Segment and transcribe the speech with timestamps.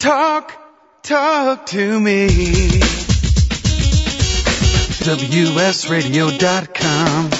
[0.00, 0.52] Talk,
[1.02, 2.28] talk to me.
[5.04, 7.30] WSRadio.com.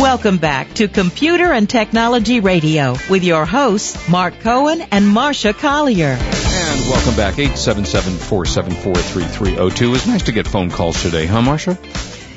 [0.00, 6.16] Welcome back to Computer and Technology Radio with your hosts, Mark Cohen and Marsha Collier.
[6.16, 7.34] And welcome back.
[7.34, 9.94] 877-474-3302.
[9.94, 11.76] It's nice to get phone calls today, huh, Marsha?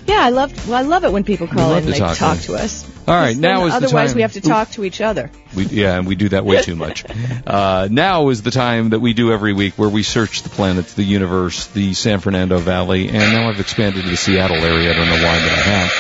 [0.06, 2.40] Yeah, I love well, I love it when people call in and they talk talk,
[2.40, 2.86] to to us.
[3.08, 5.32] All right, now is the otherwise we have to talk to each other.
[5.56, 7.06] We, yeah, and we do that way too much.
[7.48, 10.96] Uh, now is the time that we do every week where we search the planets,
[10.96, 14.92] the universe, the San Fernando Valley, and now I've expanded to the Seattle area.
[14.92, 15.92] I don't know why, but I have.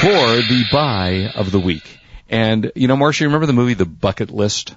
[0.00, 1.98] For the buy of the week.
[2.28, 4.74] And, you know, Marsha, you remember the movie The Bucket List?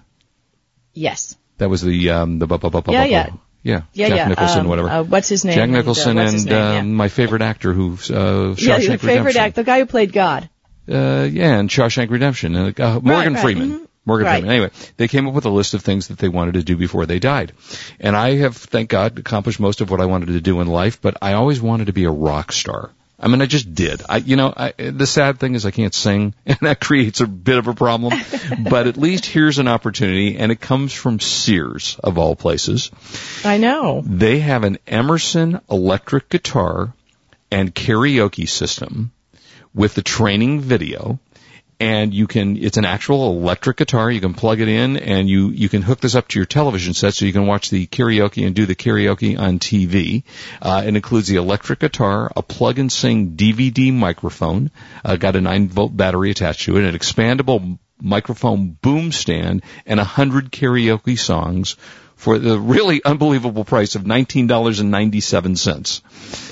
[0.94, 1.36] Yes.
[1.58, 3.30] That was the, um, the, bu- bu- bu- bu- Yeah, bu- yeah.
[3.62, 4.28] Yeah, Yeah, Jack yeah.
[4.30, 4.90] Nicholson, um, whatever.
[4.90, 5.56] Uh, what's his name?
[5.56, 6.80] Jack And, uh, Nicholson and name?
[6.80, 10.14] um, my favorite actor who's uh, Shawshank yeah, your favorite actor, the guy who played
[10.14, 10.50] God.
[10.90, 12.56] Uh, yeah, and Shawshank Redemption.
[12.56, 13.72] Uh, uh, Morgan right, Freeman.
[13.72, 13.88] mhm.
[14.06, 14.40] Morgan Right.
[14.40, 14.50] Freeman.
[14.52, 17.06] Anyway, they came up with a list of things that they wanted to do before
[17.06, 17.52] they died.
[18.00, 21.02] And I have, thank God, accomplished most of what I wanted to do in life,
[21.02, 22.90] but I always wanted to be a rock star.
[23.22, 24.02] I mean, I just did.
[24.08, 27.28] I, you know, I, the sad thing is I can't sing, and that creates a
[27.28, 28.18] bit of a problem.
[28.70, 32.92] but at least here's an opportunity, and it comes from Sears, of all places.
[33.44, 34.02] I know.
[34.06, 36.94] They have an Emerson electric guitar
[37.52, 39.12] and karaoke system
[39.74, 41.20] with the training video.
[41.82, 44.12] And you can, it's an actual electric guitar.
[44.12, 46.94] You can plug it in and you, you can hook this up to your television
[46.94, 50.24] set so you can watch the karaoke and do the karaoke on TV.
[50.62, 54.72] Uh, it includes the electric guitar, a plug and sing DVD microphone,
[55.06, 60.00] uh, got a 9 volt battery attached to it, an expandable microphone boom stand, and
[60.00, 61.76] a hundred karaoke songs
[62.20, 66.02] for the really unbelievable price of $19.97.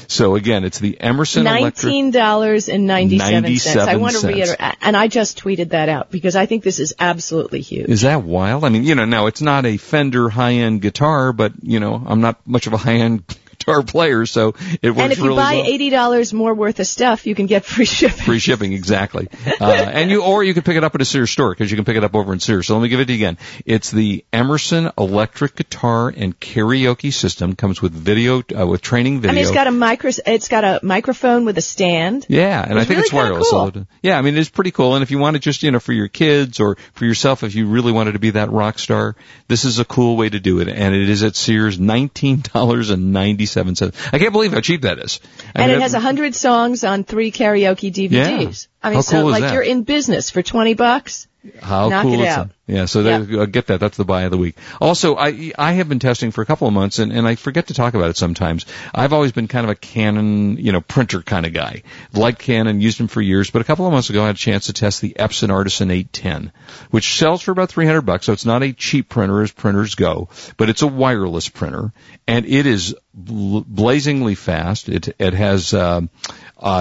[0.09, 1.83] So again, it's the Emerson Electric.
[1.83, 3.77] Nineteen dollars and ninety-seven cents.
[3.77, 6.95] I want to reiterate, and I just tweeted that out because I think this is
[6.97, 7.89] absolutely huge.
[7.89, 8.63] Is that wild?
[8.63, 12.21] I mean, you know, now it's not a Fender high-end guitar, but you know, I'm
[12.21, 13.25] not much of a high-end
[13.67, 15.65] guitar player, so it works and if you really buy well.
[15.65, 18.17] eighty dollars more worth of stuff, you can get free shipping.
[18.25, 19.27] Free shipping, exactly.
[19.59, 21.77] Uh, and you, or you can pick it up at a Sears store because you
[21.77, 22.67] can pick it up over in Sears.
[22.67, 23.37] So let me give it to you again.
[23.65, 27.55] It's the Emerson electric guitar and karaoke system.
[27.55, 29.31] Comes with video, uh, with training video.
[29.31, 30.11] I mean, it's got a micro.
[30.25, 32.25] It's got a microphone with a stand.
[32.29, 33.49] Yeah, and I think it's really kinda wireless.
[33.49, 33.71] cool.
[33.73, 34.95] so- Yeah, I mean it's pretty cool.
[34.95, 37.55] And if you want to just you know for your kids or for yourself, if
[37.55, 39.15] you really wanted to be that rock star,
[39.47, 40.67] this is a cool way to do it.
[40.67, 43.97] And it is at Sears, nineteen dollars and ninety seven cents.
[44.13, 45.19] I can't believe how cheap that is.
[45.55, 48.67] I and mean, it has a hundred songs on three karaoke DVDs.
[48.81, 49.53] I mean, How so cool like that?
[49.53, 51.27] you're in business for twenty bucks.
[51.61, 52.47] How Knock cool it is out.
[52.47, 52.53] that?
[52.67, 53.79] Yeah, so there, uh, get that.
[53.79, 54.57] That's the buy of the week.
[54.81, 57.67] Also, I I have been testing for a couple of months, and, and I forget
[57.67, 58.65] to talk about it sometimes.
[58.93, 61.83] I've always been kind of a Canon, you know, printer kind of guy.
[62.13, 64.39] Liked Canon, used them for years, but a couple of months ago, I had a
[64.39, 66.51] chance to test the Epson Artisan 810,
[66.91, 68.25] which sells for about 300 bucks.
[68.25, 70.27] So it's not a cheap printer as printers go,
[70.57, 71.93] but it's a wireless printer,
[72.27, 74.89] and it is bl- blazingly fast.
[74.89, 75.73] It it has.
[75.73, 76.01] Uh,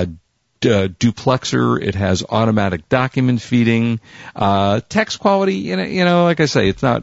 [0.07, 0.17] d-
[0.65, 1.83] uh, duplexer.
[1.83, 4.01] It has automatic document feeding.
[4.35, 7.03] Uh, text quality, you know, you know, like I say, it's not.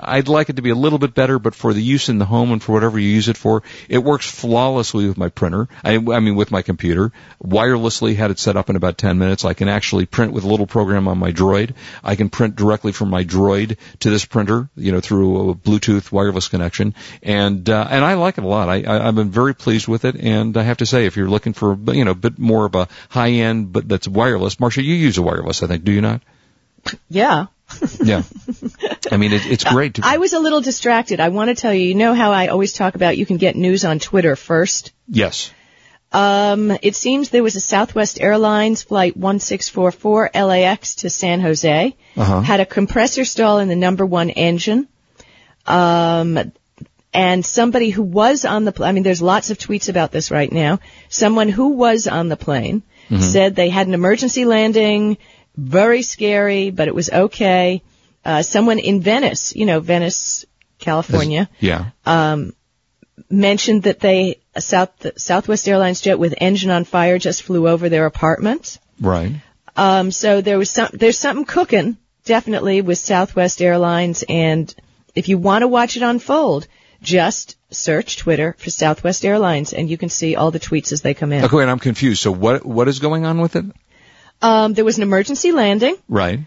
[0.00, 2.24] I'd like it to be a little bit better, but for the use in the
[2.24, 5.68] home and for whatever you use it for, it works flawlessly with my printer.
[5.84, 7.12] I, I mean, with my computer.
[7.44, 9.44] Wirelessly, had it set up in about 10 minutes.
[9.44, 11.74] I can actually print with a little program on my Droid.
[12.02, 16.10] I can print directly from my Droid to this printer, you know, through a Bluetooth
[16.12, 18.68] wireless connection, and uh, and I like it a lot.
[18.68, 21.28] I, I I've been very pleased with it, and I have to say, if you're
[21.28, 24.82] looking for you know a bit more of a high end, but that's wireless, Marsha,
[24.82, 26.22] you use a wireless, I think, do you not?
[27.08, 27.46] Yeah.
[28.04, 28.22] Yeah.
[29.10, 29.94] I mean, it, it's great.
[29.94, 31.18] To, I was a little distracted.
[31.18, 33.56] I want to tell you, you know how I always talk about you can get
[33.56, 34.92] news on Twitter first?
[35.08, 35.50] yes.
[36.12, 41.96] Um, it seems there was a Southwest Airlines flight 1644 LAX to San Jose.
[42.16, 42.40] Uh-huh.
[42.40, 44.88] Had a compressor stall in the number one engine.
[45.66, 46.52] Um,
[47.12, 50.30] and somebody who was on the, pl- I mean, there's lots of tweets about this
[50.30, 50.78] right now.
[51.08, 52.82] Someone who was on the plane
[53.20, 55.18] said they had an emergency landing,
[55.56, 57.82] very scary, but it was okay.
[58.24, 60.44] Uh, someone in Venice, you know, Venice,
[60.78, 61.86] California, Yeah.
[63.30, 67.88] mentioned that they a South Southwest Airlines jet with engine on fire just flew over
[67.88, 68.78] their apartment.
[69.00, 69.32] Right.
[69.76, 74.74] Um, so there was some there's something cooking definitely with Southwest Airlines, and
[75.14, 76.66] if you want to watch it unfold,
[77.02, 81.14] just search Twitter for Southwest Airlines, and you can see all the tweets as they
[81.14, 81.44] come in.
[81.44, 82.22] Okay, and I'm confused.
[82.22, 83.64] So what what is going on with it?
[84.42, 85.96] Um, there was an emergency landing.
[86.08, 86.40] Right.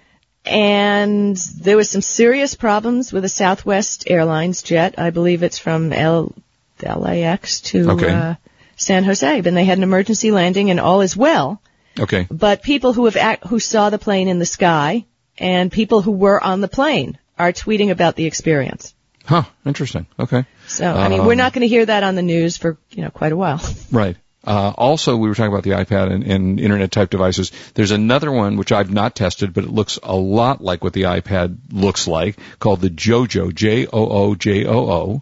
[0.45, 4.95] and there was some serious problems with a Southwest Airlines jet.
[4.97, 6.33] I believe it's from L-
[6.81, 8.09] LAX to Okay.
[8.09, 8.35] uh,
[8.77, 11.61] San Jose, and they had an emergency landing, and all is well.
[11.99, 12.25] Okay.
[12.31, 15.05] But people who have act- who saw the plane in the sky
[15.37, 18.93] and people who were on the plane are tweeting about the experience.
[19.25, 19.43] Huh.
[19.65, 20.07] Interesting.
[20.17, 20.45] Okay.
[20.67, 23.03] So, I mean, we're Um, not going to hear that on the news for, you
[23.03, 23.61] know, quite a while.
[23.91, 24.15] Right.
[24.43, 27.51] Uh, also, we were talking about the iPad and, and internet type devices.
[27.73, 31.03] There's another one which I've not tested, but it looks a lot like what the
[31.03, 35.21] iPad looks like, called the JooJoo, J-O-O-J-O-O.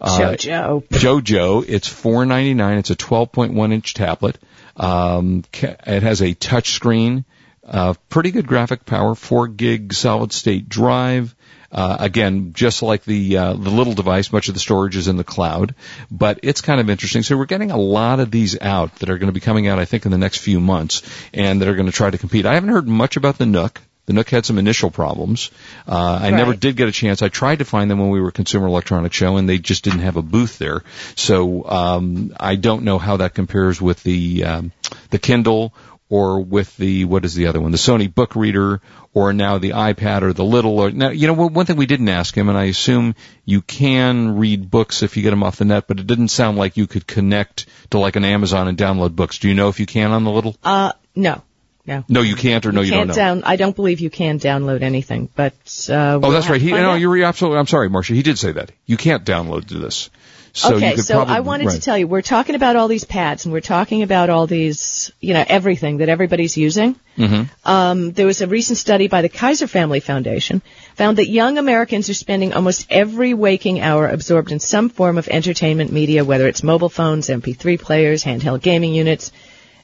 [0.00, 0.88] Uh, JooJoo.
[0.88, 1.64] JooJoo.
[1.68, 2.78] It's four ninety nine.
[2.78, 4.36] It's a twelve point one inch tablet.
[4.76, 7.24] Um, it has a touch screen,
[7.64, 11.34] uh, pretty good graphic power, four gig solid state drive.
[11.76, 15.18] Uh, again, just like the uh, the little device, much of the storage is in
[15.18, 15.74] the cloud,
[16.10, 17.22] but it's kind of interesting.
[17.22, 19.78] So we're getting a lot of these out that are going to be coming out,
[19.78, 21.02] I think, in the next few months,
[21.34, 22.46] and that are going to try to compete.
[22.46, 23.82] I haven't heard much about the Nook.
[24.06, 25.50] The Nook had some initial problems.
[25.86, 27.22] Uh, I never did get a chance.
[27.22, 30.00] I tried to find them when we were Consumer Electronics Show, and they just didn't
[30.00, 30.82] have a booth there.
[31.16, 34.72] So um, I don't know how that compares with the um,
[35.10, 35.74] the Kindle
[36.08, 38.80] or with the what is the other one, the Sony Book Reader,
[39.12, 40.78] or now the iPad or the little.
[40.78, 43.14] Or now, you know, one one thing we didn't ask him, and I assume
[43.44, 46.58] you can read books if you get them off the net, but it didn't sound
[46.58, 49.38] like you could connect to like an Amazon and download books.
[49.38, 50.56] Do you know if you can on the little?
[50.62, 51.42] Uh, no.
[51.86, 52.04] No.
[52.08, 53.22] No, you can't, or no, you, can't don't know.
[53.22, 53.44] down.
[53.44, 55.52] I don't believe you can download anything, but
[55.88, 56.60] uh, Oh, that's right.
[56.60, 57.58] He, no, you're absolutely.
[57.58, 58.12] I'm sorry, Marsha.
[58.14, 58.72] He did say that.
[58.86, 60.10] You can't download this.
[60.56, 63.44] So okay, so probably, I wanted to tell you, we're talking about all these pads,
[63.44, 66.96] and we're talking about all these, you know, everything that everybody's using.
[67.18, 67.68] Mm-hmm.
[67.68, 70.62] Um, there was a recent study by the Kaiser Family Foundation
[70.94, 75.28] found that young Americans are spending almost every waking hour absorbed in some form of
[75.28, 79.32] entertainment media, whether it's mobile phones, MP3 players, handheld gaming units,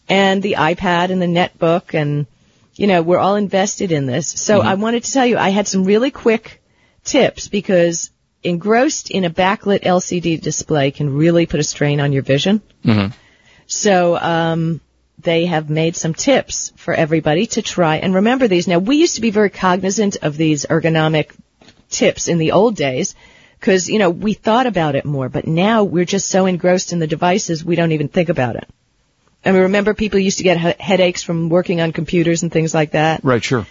[0.08, 2.26] and the iPad and the netbook, and
[2.76, 4.26] you know, we're all invested in this.
[4.26, 4.68] So Mm-hmm.
[4.68, 6.62] I wanted to tell you, I had some really quick
[7.04, 8.10] tips because
[8.44, 12.60] engrossed in a backlit LCD display can really put a strain on your vision.
[12.84, 13.12] Mhm.
[13.66, 14.80] So um,
[15.18, 18.66] they have made some tips for everybody to try and remember these.
[18.68, 21.30] Now we used to be very cognizant of these ergonomic
[21.90, 23.14] tips in the old days
[23.60, 26.98] because you know we thought about it more, but now we're just so engrossed in
[26.98, 28.68] the devices we don't even think about it.
[29.44, 32.92] And remember, people used to get he- headaches from working on computers and things like
[32.92, 33.24] that.
[33.24, 33.66] Right, sure.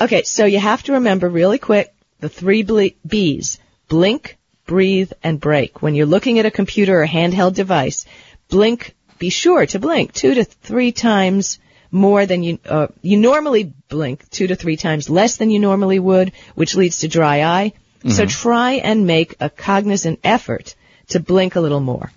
[0.00, 3.58] Okay, so you have to remember really quick the three ble- B's.
[3.90, 5.82] Blink, breathe, and break.
[5.82, 8.06] When you're looking at a computer or handheld device,
[8.48, 11.58] blink, be sure to blink two to three times
[11.90, 15.98] more than you, uh, you normally blink two to three times less than you normally
[15.98, 17.72] would, which leads to dry eye.
[18.08, 20.74] So try and make a cognizant effort
[21.08, 22.10] to blink a little more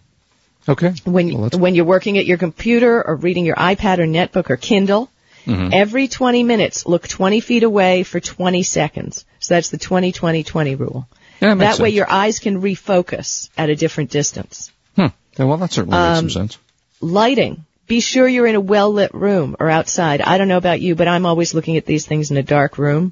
[0.69, 0.93] Okay.
[1.03, 4.55] when Well, when you're working at your computer or reading your iPad or netbook or
[4.57, 5.09] Kindle,
[5.45, 5.71] Mm-hmm.
[5.73, 9.25] every 20 minutes look 20 feet away for 20 seconds.
[9.41, 11.05] So that's the 20-20-20 rule.
[11.43, 14.71] Yeah, that that way your eyes can refocus at a different distance.
[14.95, 15.07] Hmm.
[15.37, 16.57] Yeah, well, that certainly makes Um, some sense.
[17.01, 17.65] Lighting.
[17.85, 20.21] Be sure you're in a well-lit room or outside.
[20.21, 22.77] I don't know about you, but I'm always looking at these things in a dark
[22.77, 23.11] room.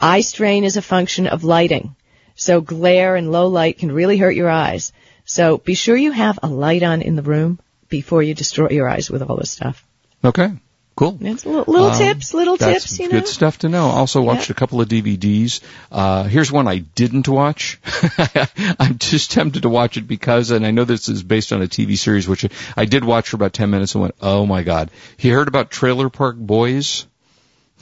[0.00, 1.94] Eye strain is a function of lighting.
[2.34, 4.92] So glare and low light can really hurt your eyes.
[5.26, 8.88] So be sure you have a light on in the room before you destroy your
[8.88, 9.84] eyes with all this stuff.
[10.24, 10.50] Okay.
[10.96, 11.18] Cool.
[11.20, 13.18] It's little, little Um, tips, little tips, you know.
[13.18, 13.86] good stuff to know.
[13.86, 15.60] Also watched a couple of DVDs.
[15.90, 17.80] Uh, here's one I didn't watch.
[18.78, 21.66] I'm just tempted to watch it because, and I know this is based on a
[21.66, 22.46] TV series, which
[22.76, 24.92] I did watch for about 10 minutes and went, oh my god.
[25.16, 27.06] He heard about Trailer Park Boys?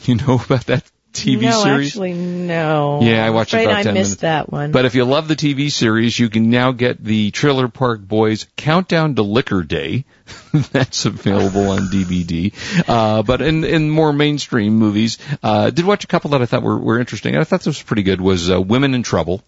[0.04, 0.82] You know about that
[1.12, 1.88] TV no, series?
[1.88, 3.00] actually, no.
[3.02, 4.20] Yeah, I watched it Afraid about I 10 missed minutes.
[4.22, 4.72] that one.
[4.72, 8.46] But if you love the TV series, you can now get the Trailer Park Boys
[8.56, 10.04] Countdown to Liquor Day.
[10.72, 12.52] That's available on DVD.
[12.88, 16.62] Uh, but in, in more mainstream movies, uh, did watch a couple that I thought
[16.62, 17.36] were, were interesting.
[17.36, 18.20] I thought this was pretty good.
[18.20, 19.42] Was uh, Women in Trouble,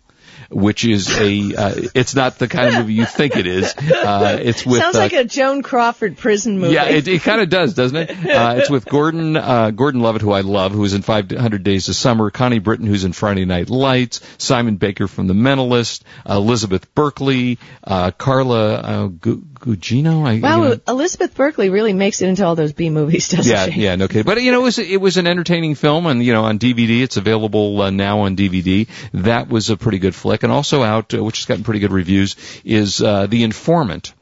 [0.50, 3.74] which is a uh, it's not the kind of movie you think it is.
[3.76, 6.74] Uh, it's with Sounds uh, like a Joan Crawford prison movie.
[6.74, 8.10] yeah, it, it kind of does, doesn't it?
[8.34, 11.88] Uh, it's with Gordon uh, Gordon Levitt, who I love, who is in 500 Days
[11.88, 16.34] of Summer, Connie Britton, who's in Friday Night Lights, Simon Baker from The Mentalist, uh,
[16.34, 20.26] Elizabeth Berkley, uh, Carla uh, Gu- Gugino.
[20.26, 23.50] I, Wow, you know- Elizabeth Berkley really makes it into all those B movies, doesn't
[23.50, 23.82] yeah, she?
[23.82, 24.24] yeah, no kidding.
[24.24, 27.02] But you know, it was it was an entertaining film, and you know, on DVD,
[27.02, 28.88] it's available uh, now on DVD.
[29.12, 31.92] That was a pretty good flick, and also out, uh, which has gotten pretty good
[31.92, 34.12] reviews, is uh, The Informant,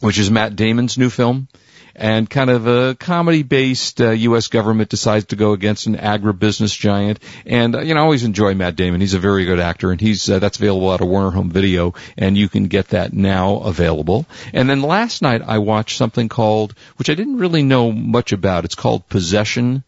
[0.00, 1.48] which is Matt Damon's new film.
[1.96, 4.48] And kind of a comedy-based uh, U.S.
[4.48, 7.20] government decides to go against an agribusiness giant.
[7.46, 9.00] And uh, you know, I always enjoy Matt Damon.
[9.00, 11.94] He's a very good actor, and he's uh, that's available out of Warner Home Video,
[12.18, 14.26] and you can get that now available.
[14.52, 18.64] And then last night I watched something called, which I didn't really know much about.
[18.64, 19.84] It's called Possession.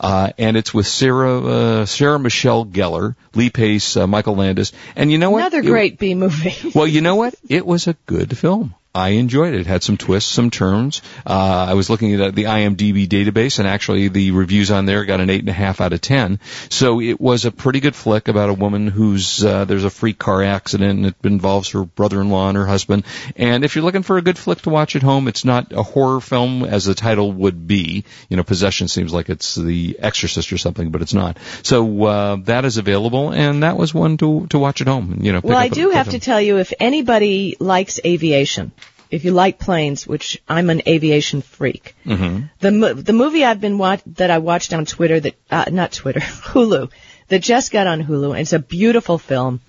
[0.00, 4.72] Uh, and it's with Sarah, uh, Sarah Michelle Gellar, Lee Pace, uh, Michael Landis.
[4.96, 5.40] And you know what?
[5.40, 6.56] Another It- great B movie.
[6.74, 7.34] well, you know what?
[7.48, 8.74] It was a good film.
[8.92, 9.60] I enjoyed it.
[9.60, 11.00] It had some twists, some turns.
[11.24, 15.20] Uh, I was looking at the IMDb database, and actually the reviews on there got
[15.20, 16.40] an eight and a half out of ten.
[16.70, 20.18] So it was a pretty good flick about a woman who's uh, there's a freak
[20.18, 23.04] car accident, and it involves her brother-in-law and her husband.
[23.36, 25.84] And if you're looking for a good flick to watch at home, it's not a
[25.84, 28.04] horror film as the title would be.
[28.28, 31.38] You know, Possession seems like it's The Exorcist or something, but it's not.
[31.62, 35.18] So uh, that is available, and that was one to to watch at home.
[35.20, 38.72] You know, well, I do have to tell you, if anybody likes aviation
[39.10, 42.44] if you like planes, which I'm an aviation freak, mm-hmm.
[42.60, 46.20] the the movie I've been watch that I watched on Twitter that uh, not Twitter
[46.52, 46.90] Hulu
[47.28, 48.30] that just got on Hulu.
[48.30, 49.60] And it's a beautiful film.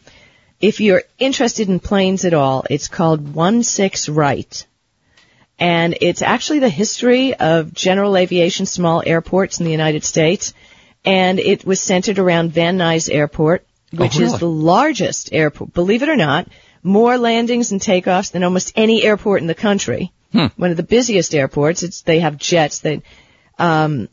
[0.60, 4.66] If you're interested in planes at all, it's called One Six Right,
[5.58, 10.54] and it's actually the history of general aviation, small airports in the United States,
[11.04, 14.34] and it was centered around Van Nuys Airport, which oh, really?
[14.34, 15.74] is the largest airport.
[15.74, 16.48] Believe it or not
[16.84, 20.12] more landings and takeoffs than almost any airport in the country.
[20.32, 20.48] Hmm.
[20.56, 21.84] One of the busiest airports.
[21.84, 22.80] It's they have jets.
[22.80, 23.02] They,
[23.60, 24.08] um,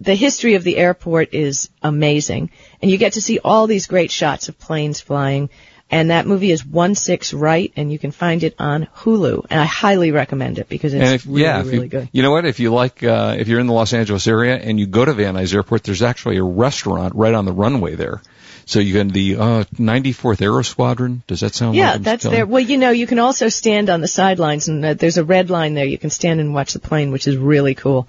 [0.00, 2.50] the history of the airport is amazing,
[2.80, 5.48] and you get to see all these great shots of planes flying.
[5.90, 9.44] And that movie is One Six Right, and you can find it on Hulu.
[9.50, 12.08] And I highly recommend it because it's if, really, yeah, really you, good.
[12.12, 12.46] You know what?
[12.46, 15.12] If you like, uh, if you're in the Los Angeles area and you go to
[15.12, 18.22] Van Nuys Airport, there's actually a restaurant right on the runway there.
[18.66, 21.22] So you can the uh, 94th Aero Squadron.
[21.26, 21.72] Does that sound?
[21.72, 22.46] Like Yeah, like that's there.
[22.46, 25.50] Well, you know, you can also stand on the sidelines, and uh, there's a red
[25.50, 25.84] line there.
[25.84, 28.08] You can stand and watch the plane, which is really cool.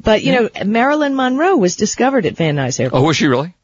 [0.00, 3.02] But you know, Marilyn Monroe was discovered at Van Nuys Airport.
[3.02, 3.54] Oh, was she really?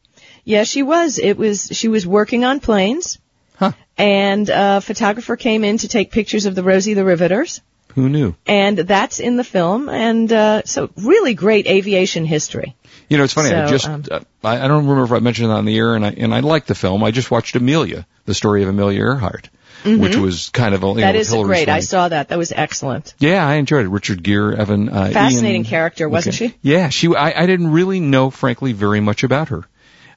[0.44, 1.18] Yeah, she was.
[1.18, 3.18] It was she was working on planes.
[3.56, 3.72] Huh.
[3.96, 7.60] And a photographer came in to take pictures of the Rosie the Riveters.
[7.94, 8.34] Who knew?
[8.46, 12.74] And that's in the film, and uh, so really great aviation history.
[13.08, 13.54] You know, it's funny.
[13.54, 15.94] I just um, uh, I, I don't remember if I mentioned it on the air,
[15.94, 17.04] and I and I liked the film.
[17.04, 19.50] I just watched Amelia, the story of Amelia Earhart,
[19.84, 21.00] which was kind of a you Mm-hmm.
[21.00, 21.68] That know, is great.
[21.68, 22.28] I saw that.
[22.30, 23.14] That was excellent.
[23.18, 23.90] Yeah, I enjoyed it.
[23.90, 26.48] Richard Gere, Evan, uh, Fascinating Ian- character, wasn't Okay.
[26.48, 26.54] she?
[26.62, 27.14] Yeah, she.
[27.14, 29.64] I, I didn't really know, frankly, very much about her.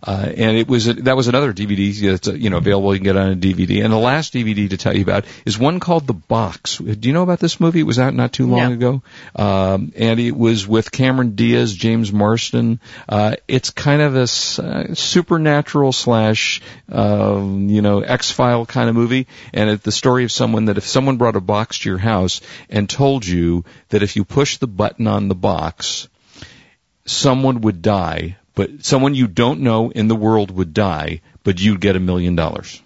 [0.05, 2.93] Uh, and it was a, that was another DVD that's uh, you know available.
[2.93, 3.83] You can get on a DVD.
[3.83, 6.77] And the last DVD to tell you about is one called The Box.
[6.77, 7.79] Do you know about this movie?
[7.79, 8.71] It was out not too long No.
[8.73, 9.01] ago,
[9.35, 12.79] um, and it was with Cameron Diaz, James Marsden.
[13.09, 16.61] Uh, it's kind of this uh, supernatural slash
[16.91, 20.77] um, you know X File kind of movie, and it's the story of someone that
[20.77, 24.57] if someone brought a box to your house and told you that if you push
[24.57, 26.07] the button on the box,
[27.05, 31.79] someone would die, but someone you don't know in the world would die, but you'd
[31.79, 32.81] get a million dollars.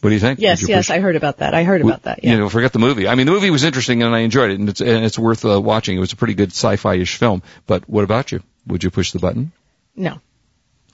[0.00, 0.38] What do you think?
[0.38, 1.54] Yes, you yes, I heard about that.
[1.54, 2.22] I heard about that.
[2.22, 2.32] Yeah.
[2.32, 3.08] You know, forget the movie.
[3.08, 5.44] I mean, the movie was interesting and I enjoyed it, and it's and it's worth
[5.44, 5.96] uh, watching.
[5.96, 7.42] It was a pretty good sci-fi-ish film.
[7.66, 8.40] But what about you?
[8.68, 9.50] Would you push the button?
[9.96, 10.20] no,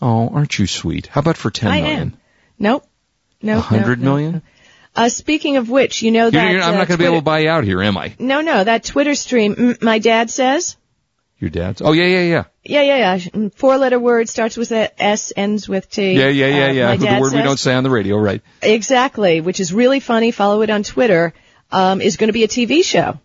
[0.01, 1.07] Oh, aren't you sweet?
[1.07, 2.01] How about for ten I million?
[2.01, 2.17] am.
[2.59, 2.87] Nope.
[3.43, 3.59] No.
[3.59, 4.33] A hundred no, no, million?
[4.33, 4.41] no.
[4.97, 7.05] Uh, speaking of which, you know You're- that you're- I'm uh, not going to be
[7.05, 8.15] able to buy you out here, am I?
[8.19, 9.55] No, no, that Twitter stream.
[9.55, 10.77] mm, My dad says.
[11.38, 11.83] Your dad's?
[11.83, 13.17] Oh yeah, yeah, yeah, Yeah, yeah, yeah.
[13.19, 16.12] Mm, Four-letter word starts with a S, ends with T.
[16.19, 16.87] yeah, yeah, yeah, Uh, yeah.
[16.87, 18.41] My the word we don't say on the radio, right?
[18.62, 20.31] Exactly, which is really funny.
[20.31, 21.35] Follow it on Twitter.
[21.73, 23.19] Um, is going to be a TV show.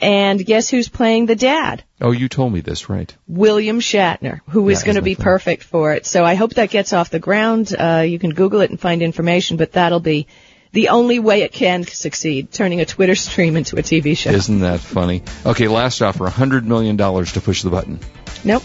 [0.00, 1.84] And guess who's playing the dad?
[2.00, 3.14] Oh, you told me this, right?
[3.28, 5.24] William Shatner, who is Yeah, going to be funny?
[5.24, 6.04] perfect for it.
[6.06, 7.72] So I hope that gets off the ground.
[7.78, 10.26] Uh, you can Google it and find information, but that'll be
[10.72, 14.30] the only way it can succeed, turning a Twitter stream into a TV show.
[14.30, 15.22] Isn't that funny?
[15.44, 17.98] Okay, last offer, a hundred million dollars to push the button.
[18.44, 18.62] nope.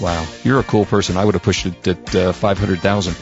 [0.00, 1.16] Wow, you're a cool person.
[1.16, 3.16] I would have pushed it at uh, five hundred thousand.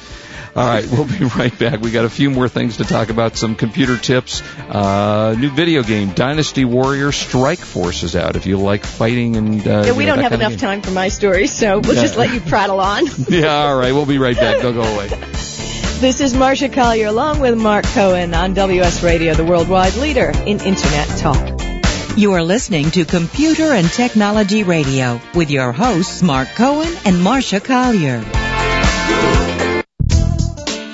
[0.57, 1.81] All right, we'll be right back.
[1.81, 3.37] We got a few more things to talk about.
[3.37, 4.41] Some computer tips.
[4.59, 8.35] Uh, new video game, Dynasty Warrior Strike Force is out.
[8.37, 11.47] If you like fighting and uh, Yeah, we don't have enough time for my story,
[11.47, 13.05] so we'll just let you prattle on.
[13.29, 13.93] Yeah, all right.
[13.93, 14.61] We'll be right back.
[14.63, 15.09] Don't go away.
[16.01, 20.59] This is Marsha Collier along with Mark Cohen on WS Radio, the worldwide leader in
[20.59, 21.61] Internet talk.
[22.17, 27.63] You are listening to Computer and Technology Radio with your hosts Mark Cohen and Marsha
[27.63, 28.25] Collier.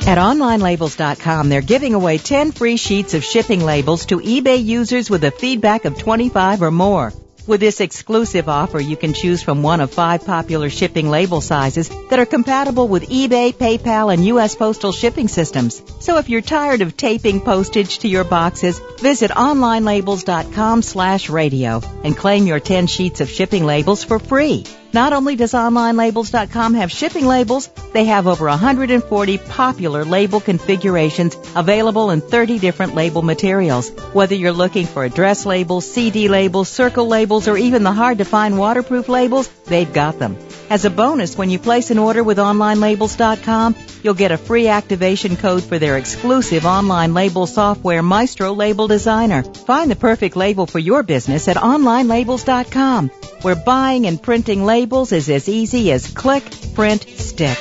[0.08, 5.22] At OnlineLabels.com, they're giving away 10 free sheets of shipping labels to eBay users with
[5.22, 7.12] a feedback of 25 or more.
[7.46, 11.88] With this exclusive offer, you can choose from one of five popular shipping label sizes
[12.10, 14.56] that are compatible with eBay, PayPal, and U.S.
[14.56, 15.80] postal shipping systems.
[16.00, 22.16] So if you're tired of taping postage to your boxes, visit onlinelabels.com slash radio and
[22.16, 24.64] claim your 10 sheets of shipping labels for free.
[24.96, 32.08] Not only does OnlineLabels.com have shipping labels, they have over 140 popular label configurations available
[32.08, 33.90] in 30 different label materials.
[34.14, 38.24] Whether you're looking for address labels, CD labels, circle labels, or even the hard to
[38.24, 40.38] find waterproof labels, they've got them.
[40.70, 43.74] As a bonus, when you place an order with OnlineLabels.com,
[44.06, 49.42] You'll get a free activation code for their exclusive online label software, Maestro Label Designer.
[49.42, 53.08] Find the perfect label for your business at onlinelabels.com,
[53.42, 56.44] where buying and printing labels is as easy as click,
[56.76, 57.58] print, stick.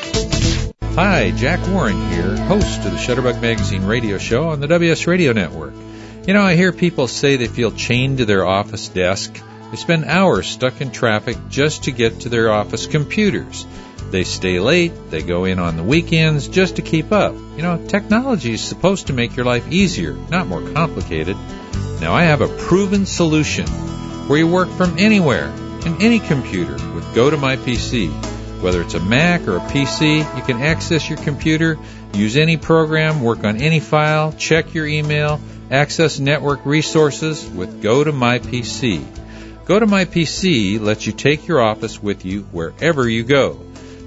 [0.84, 5.34] Hi, Jack Warren here, host of the Shutterbug Magazine radio show on the WS Radio
[5.34, 5.74] Network.
[6.28, 9.36] You know, I hear people say they feel chained to their office desk.
[9.72, 13.66] They spend hours stuck in traffic just to get to their office computers.
[14.12, 17.34] They stay late, they go in on the weekends just to keep up.
[17.34, 21.38] You know, technology is supposed to make your life easier, not more complicated.
[22.00, 23.68] Now I have a proven solution
[24.28, 25.54] where you work from anywhere,
[25.86, 28.62] in any computer with GoToMyPC.
[28.62, 31.78] Whether it's a Mac or a PC, you can access your computer,
[32.14, 39.06] use any program, work on any file, check your email, access network resources with GoToMyPC.
[39.66, 43.60] GoToMyPC lets you take your office with you wherever you go.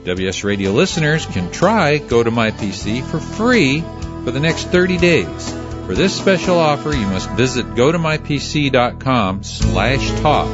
[0.08, 3.80] WS Radio listeners can try GoToMyPC for free
[4.24, 5.52] for the next 30 days.
[5.86, 10.48] For this special offer, you must visit gotomypc.com slash talk.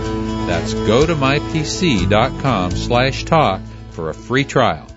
[0.46, 4.93] That's gotomypc.com slash talk for a free trial.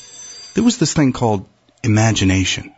[0.54, 1.46] there was this thing called
[1.84, 2.74] imagination.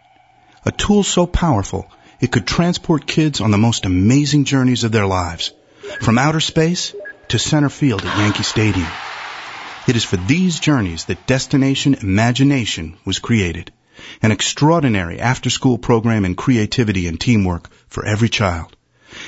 [0.66, 1.90] A tool so powerful
[2.20, 5.54] it could transport kids on the most amazing journeys of their lives.
[6.00, 6.94] From outer space
[7.28, 8.88] to center field at Yankee Stadium.
[9.86, 13.70] It is for these journeys that Destination Imagination was created.
[14.22, 18.74] An extraordinary after-school program in creativity and teamwork for every child.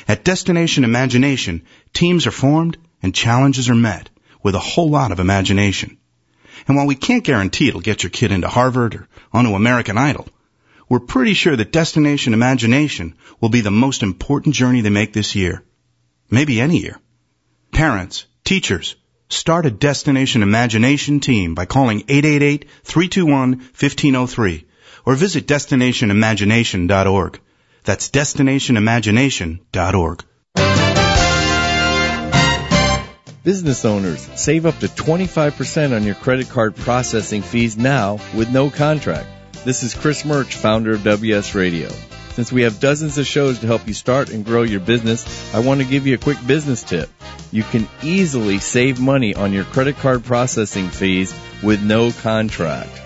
[0.08, 4.08] At Destination Imagination, teams are formed and challenges are met
[4.42, 5.98] with a whole lot of imagination.
[6.66, 10.26] And while we can't guarantee it'll get your kid into Harvard or onto American Idol,
[10.88, 15.34] we're pretty sure that Destination Imagination will be the most important journey they make this
[15.34, 15.62] year
[16.30, 17.00] maybe any year.
[17.72, 18.94] Parents, teachers,
[19.28, 24.64] start a Destination Imagination team by calling 888-321-1503
[25.04, 27.40] or visit destinationimagination.org.
[27.84, 30.24] That's destinationimagination.org.
[33.44, 38.70] Business owners, save up to 25% on your credit card processing fees now with no
[38.70, 39.28] contract.
[39.64, 41.88] This is Chris Murch, founder of WS Radio.
[42.36, 45.60] Since we have dozens of shows to help you start and grow your business, I
[45.60, 47.08] want to give you a quick business tip.
[47.50, 53.00] You can easily save money on your credit card processing fees with no contract.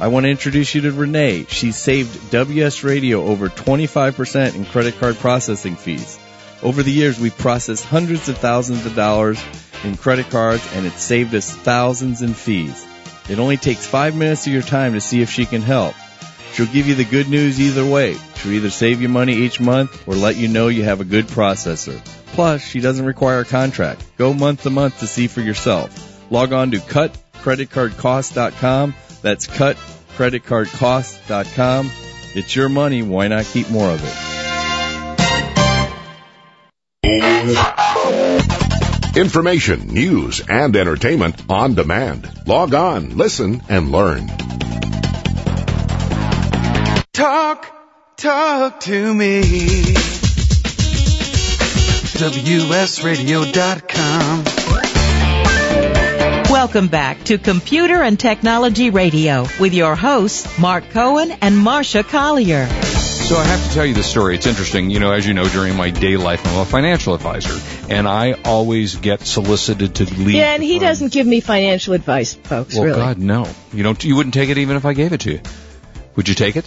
[0.00, 1.46] I want to introduce you to Renee.
[1.48, 6.18] She's saved WS Radio over 25% in credit card processing fees.
[6.60, 9.40] Over the years, we've processed hundreds of thousands of dollars
[9.84, 12.84] in credit cards and it saved us thousands in fees.
[13.28, 15.94] It only takes five minutes of your time to see if she can help.
[16.52, 18.14] She'll give you the good news either way.
[18.36, 21.26] She'll either save you money each month or let you know you have a good
[21.26, 21.98] processor.
[22.26, 24.04] Plus, she doesn't require a contract.
[24.16, 26.30] Go month to month to see for yourself.
[26.30, 28.94] Log on to cutcreditcardcost.com.
[29.22, 31.90] That's cutcreditcardcost.com.
[32.34, 33.02] It's your money.
[33.02, 34.12] Why not keep more of it?
[39.14, 42.30] Information, news, and entertainment on demand.
[42.46, 44.30] Log on, listen, and learn.
[47.22, 47.70] Talk,
[48.16, 49.42] talk to me.
[52.18, 54.44] WSRadio.com.
[56.52, 62.66] Welcome back to Computer and Technology Radio with your hosts, Mark Cohen and Marsha Collier.
[62.66, 64.34] So I have to tell you the story.
[64.34, 64.90] It's interesting.
[64.90, 67.56] You know, as you know, during my day life, I'm a financial advisor,
[67.88, 70.30] and I always get solicited to leave.
[70.30, 70.88] Yeah, and he firm.
[70.88, 72.98] doesn't give me financial advice, folks, Well, really.
[72.98, 73.48] God, no.
[73.72, 74.02] You don't.
[74.02, 75.40] You wouldn't take it even if I gave it to you.
[76.16, 76.66] Would you take it?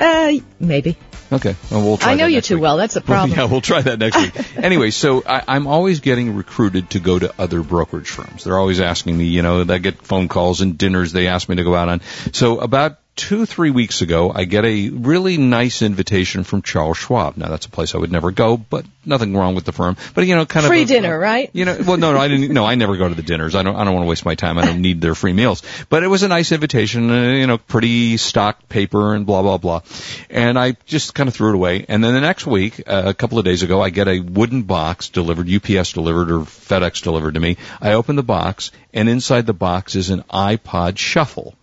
[0.00, 0.96] Uh, maybe.
[1.32, 2.62] Okay, well, we'll try I know you too week.
[2.62, 2.76] well.
[2.76, 3.38] That's a problem.
[3.38, 4.56] yeah, we'll try that next week.
[4.56, 8.44] anyway, so I, I'm always getting recruited to go to other brokerage firms.
[8.44, 11.56] They're always asking me, you know, they get phone calls and dinners they ask me
[11.56, 12.00] to go out on.
[12.32, 17.36] So about two, three weeks ago, I get a really nice invitation from Charles Schwab.
[17.36, 19.98] Now that's a place I would never go, but nothing wrong with the firm.
[20.14, 21.50] But you know, kind Free of a, dinner, right?
[21.52, 22.50] You know, well, no, no, I didn't.
[22.54, 23.54] No, I never go to the dinners.
[23.54, 23.76] I don't.
[23.76, 24.56] I don't want to waste my time.
[24.56, 25.62] I don't need their free meals.
[25.90, 27.10] But it was a nice invitation.
[27.10, 29.82] Uh, you know, pretty stock paper and blah blah blah.
[30.30, 31.84] And I just kind of threw it away.
[31.90, 34.62] And then the next week, uh, a couple of days ago, I get a wooden
[34.62, 37.58] box delivered, UPS delivered or FedEx delivered to me.
[37.82, 41.54] I open the box, and inside the box is an iPod Shuffle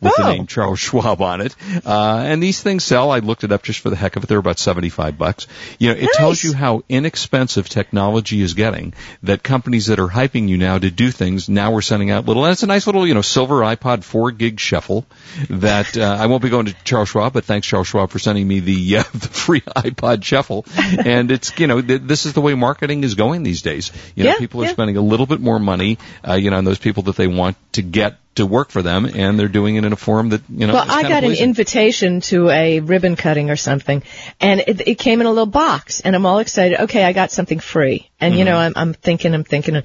[0.00, 0.22] with Oh.
[0.22, 1.54] the name Charles Schwab on it.
[1.84, 3.10] Uh, and these things sell.
[3.10, 4.26] I looked it up just for the heck of it.
[4.28, 5.46] They're about 75 bucks.
[5.78, 10.48] You know, it tells you how inexpensive technology is getting that companies that are hyping
[10.48, 13.06] you now to do things, now we're sending out little, and it's a nice little,
[13.06, 15.06] you know, silver iPod 4 gig shuffle
[15.50, 18.46] that, uh, I won't be going to Charles Schwab, but thanks Charles Schwab for sending
[18.46, 20.64] me the, uh, the free iPod shuffle.
[20.76, 23.92] and it's, you know, th- this is the way marketing is going these days.
[24.14, 24.72] You know, Yeah, people are yeah.
[24.72, 27.56] spending a little bit more money, uh, you know, on those people that they want
[27.72, 30.66] to get to work for them, and they're doing it in a form that you
[30.66, 30.74] know.
[30.74, 34.02] Well, I got an invitation to a ribbon cutting or something,
[34.40, 36.80] and it, it came in a little box, and I'm all excited.
[36.82, 38.38] Okay, I got something free, and Mm-hmm.
[38.38, 39.82] you know, I'm, I'm thinking, I'm thinking.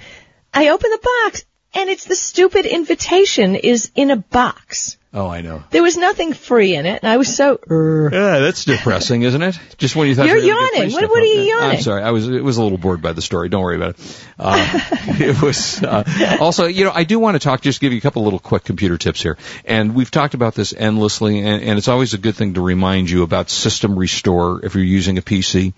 [0.53, 4.97] I open the box, and it's the stupid invitation is in a box.
[5.11, 5.63] Oh, I know.
[5.71, 7.57] There was nothing free in it, and I was so.
[7.57, 9.59] "Urgh." Yeah, that's depressing, isn't it?
[9.79, 10.91] Just when you thought You're you yawning.
[10.91, 11.77] What- what are you yawning?
[11.77, 12.03] I'm sorry.
[12.03, 13.49] I was it was a little bored by the story.
[13.49, 14.25] Don't worry about it.
[14.37, 14.79] Uh,
[15.19, 17.61] it was uh, also, you know, I do want to talk.
[17.61, 20.73] Just give you a couple little quick computer tips here, and we've talked about this
[20.77, 24.75] endlessly, and, and it's always a good thing to remind you about System Restore if
[24.75, 25.73] you're using a PC.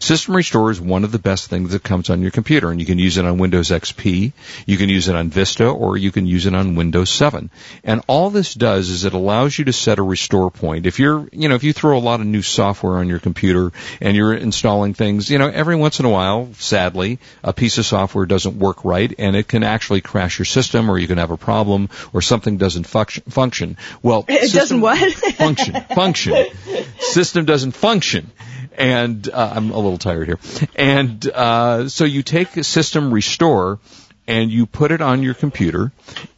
[0.00, 2.86] System Restore is one of the best things that comes on your computer, and you
[2.86, 4.32] can use it on Windows XP,
[4.64, 7.50] you can use it on Vista, or you can use it on Windows 7.
[7.82, 10.86] And all this does is it allows you to set a restore point.
[10.86, 13.72] If you're, you know, if you throw a lot of new software on your computer
[14.00, 17.86] and you're installing things, you know, every once in a while, sadly, a piece of
[17.86, 21.30] software doesn't work right and it can actually crash your system or you can have
[21.30, 23.24] a problem or something doesn't function.
[23.24, 23.76] function.
[24.02, 25.12] Well, It doesn't what?
[25.34, 25.74] function.
[25.94, 26.46] Function.
[26.98, 28.30] System doesn't function.
[28.78, 30.38] And uh, I'm a little tired here.
[30.76, 33.78] And uh, so you take a System Restore
[34.28, 35.92] and you put it on your computer.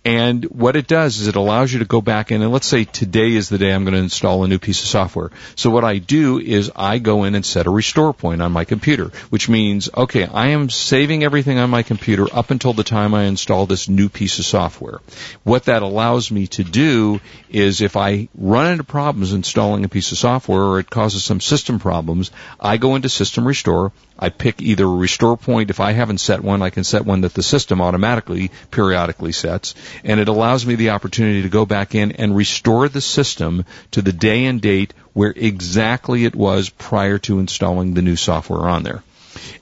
[0.08, 2.84] And what it does is it allows you to go back in and let's say
[2.84, 5.30] today is the day I'm going to install a new piece of software.
[5.54, 8.64] So what I do is I go in and set a restore point on my
[8.64, 13.12] computer, which means, okay, I am saving everything on my computer up until the time
[13.12, 15.00] I install this new piece of software.
[15.44, 20.10] What that allows me to do is if I run into problems installing a piece
[20.10, 23.92] of software or it causes some system problems, I go into System Restore.
[24.18, 25.70] I pick either a restore point.
[25.70, 29.74] If I haven't set one, I can set one that the system automatically periodically sets.
[30.04, 34.02] And it allows me the opportunity to go back in and restore the system to
[34.02, 38.82] the day and date where exactly it was prior to installing the new software on
[38.82, 39.02] there.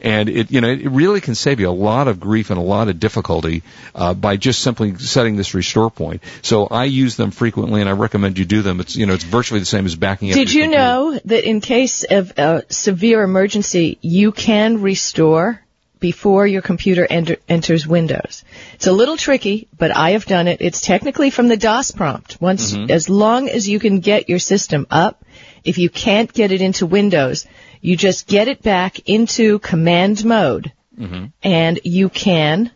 [0.00, 2.62] And it, you know, it really can save you a lot of grief and a
[2.62, 3.62] lot of difficulty
[3.94, 6.22] uh, by just simply setting this restore point.
[6.42, 8.80] So I use them frequently, and I recommend you do them.
[8.80, 10.36] It's, you know, it's virtually the same as backing up.
[10.36, 10.82] Did you computer.
[10.82, 15.62] know that in case of a severe emergency, you can restore
[16.06, 18.44] before your computer enter, enters Windows?
[18.74, 20.60] It's a little tricky, but I have done it.
[20.60, 22.40] It's technically from the DOS prompt.
[22.40, 22.92] Once, mm-hmm.
[22.92, 25.24] as long as you can get your system up,
[25.64, 27.44] if you can't get it into Windows,
[27.80, 31.24] you just get it back into command mode, mm-hmm.
[31.42, 32.70] and you can,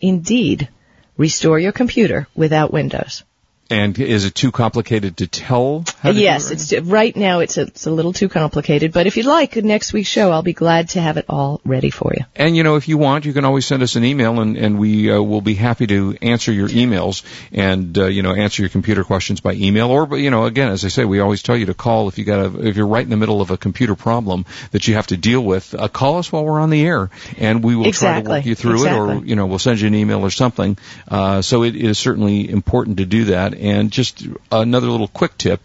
[0.00, 0.68] indeed,
[1.16, 3.24] restore your computer without Windows.
[3.68, 5.84] And is it too complicated to tell?
[5.98, 6.72] How to yes, it?
[6.72, 7.40] it's right now.
[7.40, 10.42] It's a, it's a little too complicated, but if you'd like next week's show, I'll
[10.42, 12.24] be glad to have it all ready for you.
[12.36, 14.78] And you know, if you want, you can always send us an email, and, and
[14.78, 18.68] we uh, will be happy to answer your emails and uh, you know answer your
[18.68, 19.90] computer questions by email.
[19.90, 22.18] Or, but you know, again, as I say, we always tell you to call if
[22.18, 24.94] you got a, if you're right in the middle of a computer problem that you
[24.94, 25.74] have to deal with.
[25.74, 28.30] Uh, call us while we're on the air, and we will try to Exactly.
[28.30, 30.78] work you through it, or you know, we'll send you an email or something.
[31.08, 33.55] Uh, so it is certainly important to do that.
[33.56, 35.60] And just another little quick tip.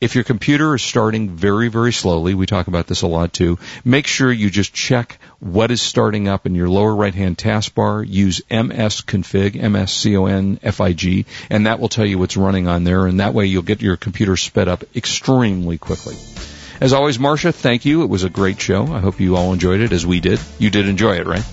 [0.00, 3.58] If your computer is starting very, very slowly, we talk about this a lot too,
[3.84, 8.06] make sure you just check what is starting up in your lower right hand taskbar.
[8.08, 13.44] Use msconfig, M-S-C-O-N-F-I-G, and that will tell you what's running on there, and that way
[13.44, 16.16] you'll get your computer sped up extremely quickly.
[16.80, 18.02] As always, Marsha, thank you.
[18.02, 18.86] It was a great show.
[18.90, 20.40] I hope you all enjoyed it as we did.
[20.58, 21.44] You did enjoy it, right?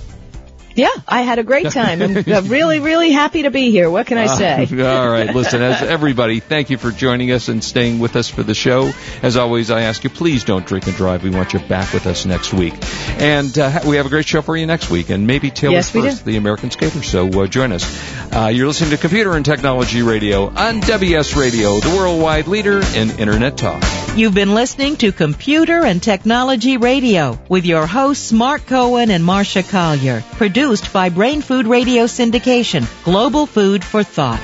[0.78, 2.04] Yeah, I had a great time.
[2.04, 3.90] I'm uh, really, really happy to be here.
[3.90, 4.62] What can I say?
[4.84, 8.44] All right, listen, as everybody, thank you for joining us and staying with us for
[8.44, 8.92] the show.
[9.24, 11.24] As always, I ask you, please don't drink and drive.
[11.24, 12.76] We want you back with us next week.
[13.20, 15.92] And uh, we have a great show for you next week, and maybe Taylor Yes,
[15.92, 16.04] do.
[16.04, 17.02] First, the American Skater.
[17.02, 17.84] So uh, join us.
[18.32, 23.10] Uh, you're listening to Computer and Technology Radio on WS Radio, the worldwide leader in
[23.20, 23.97] Internet talk.
[24.18, 29.62] You've been listening to Computer and Technology Radio with your hosts Mark Cohen and Marsha
[29.62, 30.24] Collier.
[30.38, 34.42] Produced by Brain Food Radio Syndication, global food for thought.